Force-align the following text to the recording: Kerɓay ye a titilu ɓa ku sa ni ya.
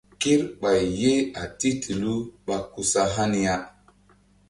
Kerɓay 0.21 0.81
ye 1.01 1.11
a 1.41 1.43
titilu 1.59 2.13
ɓa 2.45 2.55
ku 2.71 2.81
sa 2.91 3.01
ni 3.31 3.39
ya. 3.45 3.55